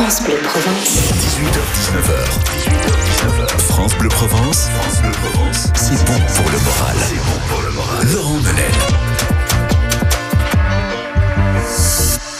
[0.00, 1.12] France Bleu Provence.
[1.12, 3.60] 18h, 19h.
[3.68, 4.68] France Bleu Provence.
[4.80, 5.68] France Bleu Provence.
[5.74, 6.96] C'est bon pour le moral.
[7.06, 8.08] C'est bon pour le moral.
[8.10, 8.72] Laurent Menel.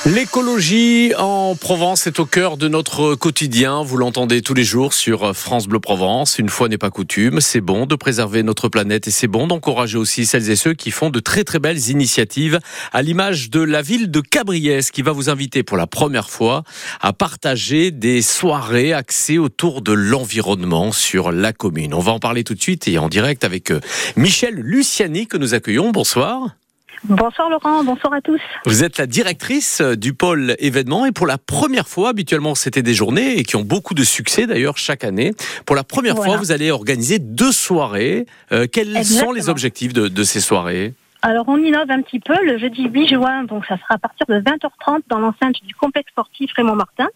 [0.06, 3.82] L'écologie en Provence est au cœur de notre quotidien.
[3.82, 6.38] Vous l'entendez tous les jours sur France Bleu Provence.
[6.38, 9.98] Une fois n'est pas coutume, c'est bon de préserver notre planète et c'est bon d'encourager
[9.98, 12.60] aussi celles et ceux qui font de très très belles initiatives
[12.92, 16.64] à l'image de la ville de Cabriès qui va vous inviter pour la première fois
[17.02, 21.92] à partager des soirées axées autour de l'environnement sur la commune.
[21.92, 23.80] On va en parler tout de suite et en direct avec euh,
[24.16, 25.90] Michel Luciani que nous accueillons.
[25.90, 26.56] Bonsoir.
[27.04, 28.40] Bonsoir Laurent, bonsoir à tous.
[28.66, 32.92] Vous êtes la directrice du pôle événements et pour la première fois, habituellement c'était des
[32.92, 35.32] journées et qui ont beaucoup de succès d'ailleurs chaque année.
[35.64, 36.32] Pour la première Voilà.
[36.32, 38.26] fois, vous allez organiser deux soirées.
[38.52, 40.92] Euh, quels sont les objectifs de, de ces soirées?
[41.22, 44.26] Alors on innove un petit peu le jeudi 8 juin, donc ça sera à partir
[44.28, 47.08] de 20h30 dans l'enceinte du complexe sportif Raymond Martin,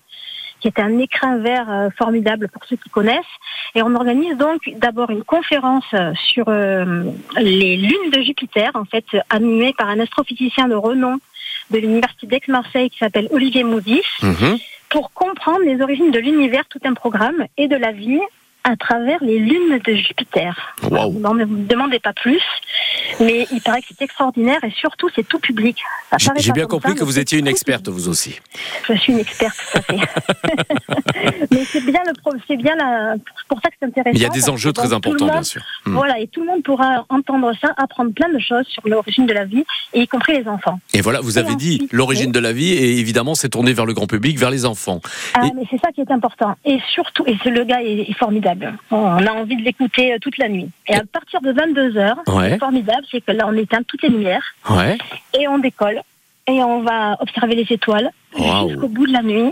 [0.65, 3.35] qui est un écrin vert euh, formidable pour ceux qui connaissent.
[3.75, 7.05] Et on organise donc d'abord une conférence euh, sur euh,
[7.37, 11.19] les lunes de Jupiter, en fait animée par un astrophysicien de renom
[11.71, 14.03] de l'université d'Aix-Marseille qui s'appelle Olivier Moudis.
[14.23, 14.59] Mhm.
[14.89, 18.21] pour comprendre les origines de l'univers, tout un programme, et de la vie
[18.65, 20.75] à travers les lunes de Jupiter.
[20.91, 21.13] Waouh.
[21.13, 22.41] Vous ne me demandez pas plus,
[23.21, 25.77] mais il paraît que c'est extraordinaire et surtout c'est tout public.
[26.39, 28.41] J'ai bien compris ça, que vous étiez une experte, vous aussi.
[28.89, 29.97] Je suis une experte, tout à fait.
[31.51, 33.17] mais c'est bien, le bien la,
[33.49, 34.11] pour ça que c'est intéressant.
[34.13, 35.63] Mais il y a des enjeux très importants, monde- bien sûr.
[35.85, 35.95] Hmm.
[35.95, 39.33] Voilà, et tout le monde pourra entendre ça, apprendre plein de choses sur l'origine de
[39.35, 40.81] la vie, et y compris les enfants.
[40.95, 43.85] Et voilà, vous Et avez dit l'origine de la vie et évidemment c'est tourné vers
[43.87, 45.01] le grand public, vers les enfants.
[45.35, 46.57] Ah, Et- mais c'est ça qui est important.
[46.65, 48.54] Et surtout, et le gars est, est formidable.
[48.91, 50.69] On a envie de l'écouter euh, toute la nuit.
[50.89, 52.51] Et à partir de 22h, Ouais.
[52.51, 54.99] c'est formidable, c'est que là, on éteint toutes les lumières Ouais.
[55.39, 56.01] et on décolle.
[56.47, 59.51] Et on va observer les étoiles jusqu'au bout de la nuit.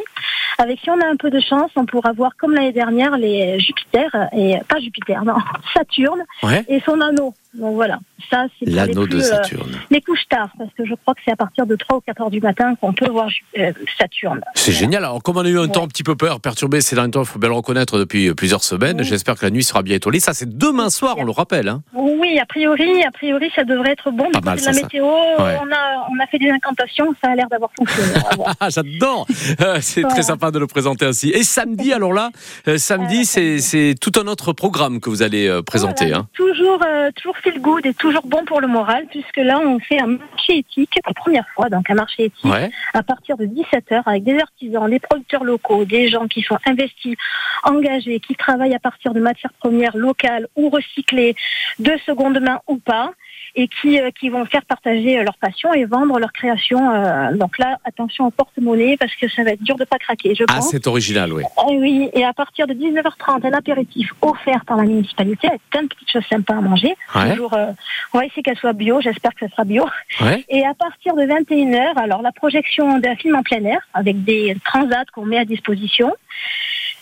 [0.58, 3.58] Avec, si on a un peu de chance, on pourra voir, comme l'année dernière, les
[3.58, 5.36] Jupiter, et pas Jupiter, non,
[5.74, 6.62] Saturne Ouais.
[6.68, 7.32] et son anneau.
[7.54, 7.98] Donc voilà,
[8.30, 9.72] ça, c'est L'anneau de euh, Saturne.
[9.90, 12.22] les couches tard, parce que je crois que c'est à partir de 3 ou 4
[12.22, 14.40] heures du matin qu'on peut voir euh, Saturne.
[14.54, 15.04] C'est génial.
[15.04, 15.68] Alors, comme on a eu un Ouais.
[15.68, 18.28] temps un petit peu peur, perturbé ces derniers temps, il faut bien le reconnaître depuis
[18.28, 18.98] euh, plusieurs semaines.
[19.00, 19.04] Oui.
[19.04, 20.18] J'espère que la nuit sera bien étoilée.
[20.20, 21.68] Ça, c'est demain soir, on le rappelle.
[21.68, 21.82] hein.
[21.92, 24.30] Oui, a priori, a priori, ça devrait être bon.
[24.32, 24.80] Pas mal, de la ça.
[24.82, 25.58] météo, Ouais.
[25.60, 28.12] on, a, on a fait des incantations, ça a l'air d'avoir fonctionné.
[28.60, 29.26] Ah, j'adore.
[29.60, 31.30] Euh, c'est très sympa de le présenter ainsi.
[31.30, 32.30] Et samedi, alors là,
[32.68, 36.06] euh, samedi, Euh, c'est tout un autre programme que vous allez euh, présenter.
[36.06, 36.28] Voilà, hein.
[36.34, 40.00] Toujours, euh, toujours feel good et toujours bon pour le moral, puisque là, on fait
[40.00, 42.70] un marché éthique, la première fois, donc un marché éthique, Ouais.
[42.94, 47.16] à partir de 17h, avec des artisans, des producteurs locaux, des gens qui sont investis,
[47.64, 51.34] engagés, qui travaillent à partir de matières premières locales ou recyclées,
[51.78, 53.12] de seconde main ou pas,
[53.54, 56.78] et qui, euh, qui vont faire partager euh, leur passion et vendre leur création.
[56.94, 60.34] euh, donc là, attention au porte-monnaie, parce que ça va être dur de pas craquer,
[60.34, 60.70] je Ah, pense.
[60.70, 61.42] c'est original, oui.
[61.70, 65.82] Eh oui, et à partir de 19h30, un apéritif offert par la municipalité avec plein
[65.82, 66.94] de petites choses sympas à manger.
[67.14, 67.30] Ouais.
[67.32, 67.72] Toujours, euh,
[68.14, 69.84] on va essayer qu'elle soit bio, j'espère que ça sera bio.
[70.20, 70.44] Ouais.
[70.48, 74.56] Et à partir de 21h, alors la projection d'un film en plein air avec des
[74.64, 76.12] transats qu'on met à disposition.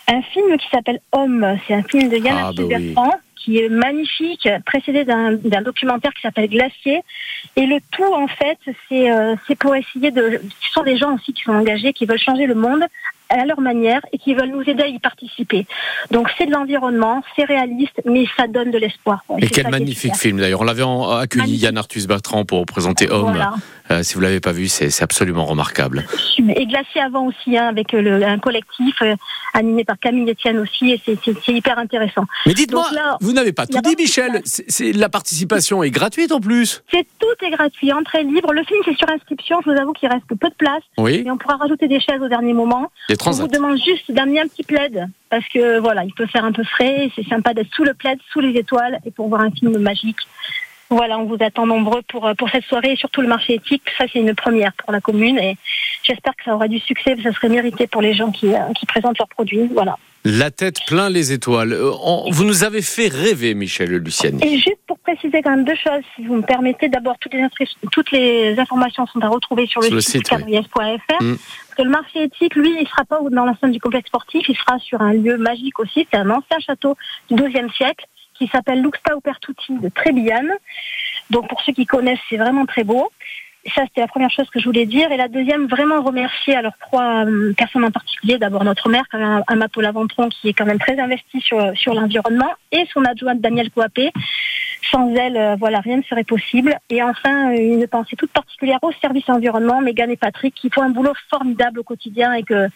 [0.07, 2.67] Un film qui s'appelle Homme, c'est un film de Yann Ah, bah oui.
[2.93, 3.13] Bertrand
[3.43, 7.01] qui est magnifique, précédé d'un documentaire qui s'appelle Glacier.
[7.55, 10.41] Et le tout, en fait, c'est euh, pour essayer de...
[10.61, 12.83] Ce sont des gens aussi qui sont engagés, qui veulent changer le monde
[13.29, 15.65] à leur manière et qui veulent nous aider à y participer.
[16.11, 19.23] Donc c'est de l'environnement, c'est réaliste, mais ça donne de l'espoir.
[19.39, 20.59] Et quel magnifique film d'ailleurs.
[20.61, 21.63] On l'avait accueilli Magnifique.
[21.63, 23.29] Yann Arthus Bertrand pour présenter Homme.
[23.31, 23.53] Voilà.
[23.89, 26.05] Euh, si vous l'avez pas vu, c'est absolument remarquable.
[26.39, 29.15] Et Glacier avant aussi, hein, avec le- un collectif euh,
[29.53, 32.25] animé par Camille Etienne aussi, et c'est- hyper intéressant.
[32.45, 32.85] Mais dites-moi,
[33.19, 34.41] vous n'avez pas tout dit, Michel.
[34.95, 36.83] La participation est gratuite en plus.
[36.91, 38.53] C'est tout est gratuit, entrée libre.
[38.53, 39.59] Le film c'est sur inscription.
[39.65, 41.23] Je vous avoue qu'il reste peu de place, Oui.
[41.25, 42.91] et on pourra rajouter des chaises au dernier moment.
[43.09, 46.45] Les On vous demande juste d'amener un petit plaid parce que voilà, il peut faire
[46.45, 47.09] un peu frais.
[47.15, 50.17] C'est sympa d'être sous le plaid, sous les étoiles, et pour voir un film magique.
[50.91, 53.83] Voilà, on vous attend nombreux pour, euh, pour cette soirée et surtout le marché éthique.
[53.97, 55.55] Ça, c'est une première pour la commune et
[56.03, 58.59] j'espère que ça aura du succès, que ça serait mérité pour les gens qui, euh,
[58.77, 59.69] qui présentent leurs produits.
[59.73, 59.97] Voilà.
[60.25, 61.71] La tête plein les étoiles.
[61.71, 61.91] Euh,
[62.29, 64.43] vous nous avez fait rêver, Michel Luciani.
[64.43, 67.33] Et juste pour préciser quand même deux choses, si vous me permettez, d'abord toutes
[67.93, 70.59] toutes les informations sont à retrouver sur le, Sur site, site, oui.
[70.59, 70.63] Mm.
[70.67, 74.55] Parce que le marché éthique, lui, il sera pas dans l'enceinte du complexe sportif, il
[74.57, 76.05] sera sur un lieu magique aussi.
[76.11, 76.97] C'est un ancien château
[77.29, 78.05] du XIIe siècle
[78.41, 80.51] qui s'appelle Luxta Upertuti de Trébillane.
[81.29, 83.11] Donc pour ceux qui connaissent, c'est vraiment très beau.
[83.75, 85.11] Ça, c'était la première chose que je voulais dire.
[85.11, 88.39] Et la deuxième, vraiment remercier trois euh, personnes en particulier.
[88.39, 89.05] D'abord notre maire,
[89.45, 93.69] Amapola Ventron, qui est quand même très investi sur, sur l'environnement, et son adjointe Daniel
[93.69, 94.11] Coapé,
[94.89, 96.75] Sans elle, euh, voilà, rien ne serait possible.
[96.89, 100.89] Et enfin, une pensée toute particulière au service environnement, Mégane et Patrick, qui font un
[100.89, 102.67] boulot formidable au quotidien et que,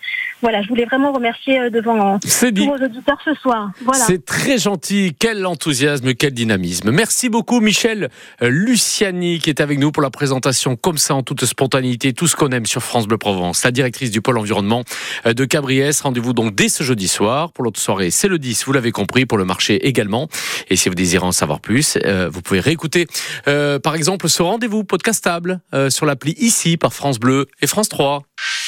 [0.45, 3.71] voilà, je voulais vraiment remercier devant tous vos auditeurs ce soir.
[3.83, 4.05] Voilà.
[4.05, 5.15] C'est très gentil.
[5.17, 6.91] Quel enthousiasme, quel dynamisme.
[6.91, 8.09] Merci beaucoup, Michel
[8.41, 12.35] Luciani, qui est avec nous pour la présentation comme ça, en toute spontanéité, tout ce
[12.35, 14.83] qu'on aime sur France Bleu Provence, la directrice du pôle environnement
[15.25, 15.99] de Cabriès.
[16.01, 17.51] Rendez-vous donc dès ce jeudi soir.
[17.51, 20.29] Pour l'autre soirée, c'est le 10, vous l'avez compris, pour le marché également.
[20.69, 23.07] Et si vous désirez en savoir plus, euh, vous pouvez réécouter,
[23.47, 27.89] euh, par exemple, ce rendez-vous podcastable euh, sur l'appli ici par France Bleu et France
[27.89, 28.23] 3.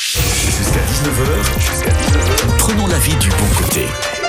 [0.09, 3.85] Jusqu'à 19h, prenons la vie du bon côté.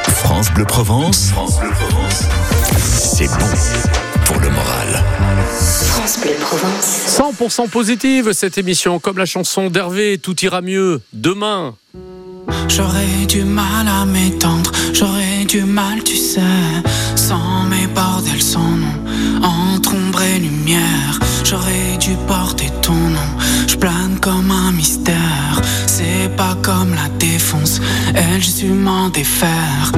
[0.09, 2.25] France Bleu Provence, France Bleu Provence,
[2.77, 3.47] c'est bon
[4.25, 5.05] pour le moral.
[5.53, 7.21] France Bleu Provence.
[7.21, 11.77] 100% positive cette émission, comme la chanson d'Hervé, tout ira mieux demain.
[12.69, 16.41] J'aurais du mal à m'étendre, j'aurais du mal, tu sais,
[17.15, 21.21] sans mes bordels, sans nom, entre ombre et lumière.
[21.45, 22.98] J'aurais dû porter ton
[28.19, 29.93] elle, je suis m'en défaire.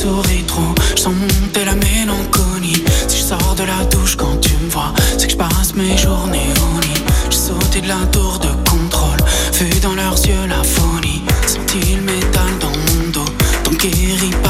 [0.00, 2.82] souris trop, je monter la mélancolie.
[3.06, 5.96] Si je sors de la douche quand tu me vois, c'est que je passe mes
[5.96, 7.02] journées au lit.
[7.28, 9.20] J'ai sauté de la tour de contrôle,
[9.52, 11.22] vu dans leurs yeux la folie.
[11.46, 13.30] Senti le métal dans mon dos,
[13.64, 14.49] t'en guéris pas.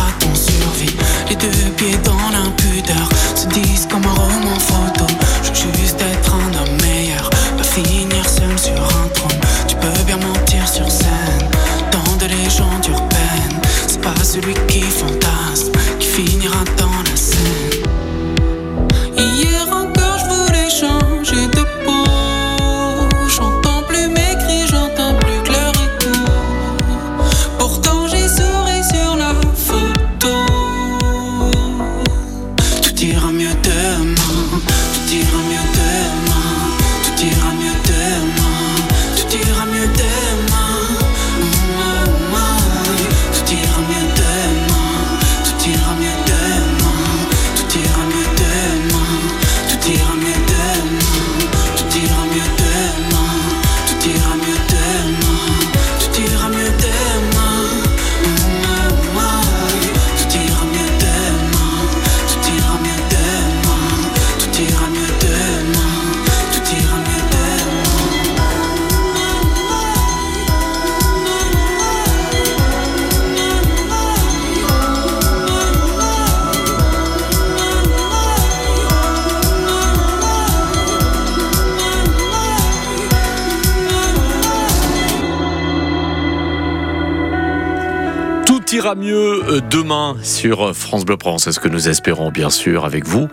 [88.81, 91.45] Ira mieux euh, demain sur France Bleu Provence.
[91.45, 93.29] C'est ce que nous espérons bien sûr avec vous.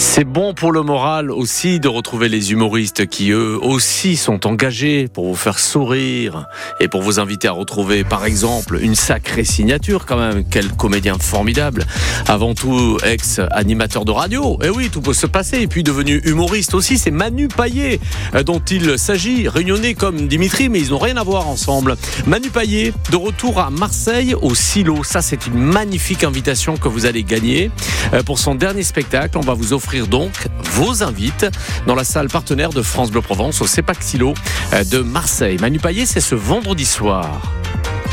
[0.00, 5.08] C'est bon pour le moral aussi de retrouver les humoristes qui eux aussi sont engagés
[5.08, 6.46] pour vous faire sourire
[6.78, 10.44] et pour vous inviter à retrouver par exemple une sacrée signature quand même.
[10.48, 11.84] Quel comédien formidable.
[12.28, 14.56] Avant tout ex-animateur de radio.
[14.62, 15.62] Et eh oui, tout peut se passer.
[15.62, 17.98] Et puis devenu humoriste aussi, c'est Manu Paillet
[18.36, 19.48] euh, dont il s'agit.
[19.48, 21.96] Réunionnais comme Dimitri, mais ils n'ont rien à voir ensemble.
[22.24, 25.02] Manu Paillet de retour à Marseille au Silo.
[25.02, 27.72] Ça c'est une magnifique invitation que vous allez gagner.
[28.14, 31.46] Euh, pour son dernier spectacle, on va vous offrir donc vos invites
[31.86, 34.34] dans la salle partenaire de France Bleu Provence au CEPAC Silo
[34.74, 35.56] euh, de Marseille.
[35.58, 37.40] Manu Payet, c'est ce vendredi soir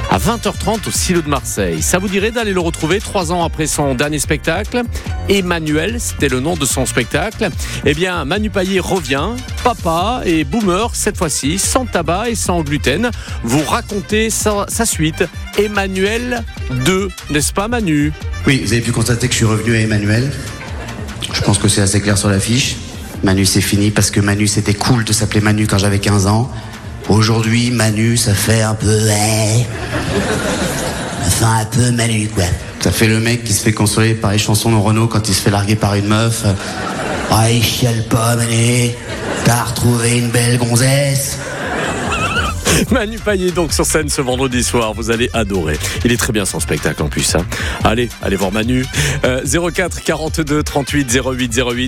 [0.10, 1.82] à 20h30 au Silo de Marseille.
[1.82, 4.84] Ça vous dirait d'aller le retrouver trois ans après son dernier spectacle?
[5.28, 7.50] Emmanuel, c'était le nom de son spectacle.
[7.86, 9.32] Eh bien, Manu Payet revient,
[9.64, 13.12] papa et boomer cette fois-ci, sans tabac et sans gluten.
[13.44, 15.26] Vous racontez sa suite,
[15.58, 16.44] Emmanuel
[16.86, 18.14] 2, n'est-ce pas Manu?
[18.48, 20.32] Oui, vous avez pu constater que je suis revenu à Emmanuel.
[21.36, 22.78] Je pense que c'est assez clair sur l'affiche.
[23.24, 26.50] Manu, c'est fini parce que Manu, c'était cool de s'appeler Manu quand j'avais 15 ans.
[27.10, 29.00] Aujourd'hui, Manu, ça fait un peu.
[31.28, 32.46] Enfin, un peu Manu, quoi.
[32.80, 35.34] Ça fait le mec qui se fait consoler par les chansons de Renault quand il
[35.34, 36.46] se fait larguer par une meuf.
[37.30, 38.92] Ah, il chiale pas, Manu.
[39.44, 41.38] T'as retrouvé une belle gonzesse.
[42.92, 45.78] Manu Payet donc sur scène ce vendredi soir, vous allez adorer.
[46.04, 47.36] Il est très bien son spectacle en plus.
[47.36, 47.46] Hein.
[47.84, 48.86] Allez, allez voir Manu.
[49.24, 51.84] 04 42 38 08 08.